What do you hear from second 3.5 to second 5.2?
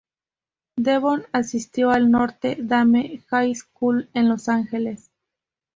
School" en Los Ángeles.